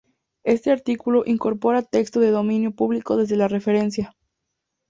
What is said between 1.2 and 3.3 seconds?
incorpora texto de dominio público